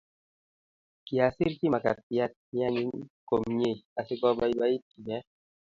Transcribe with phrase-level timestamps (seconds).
[1.05, 5.17] Kyasirchi makatiat neanyiny komnyei asigobaibait ine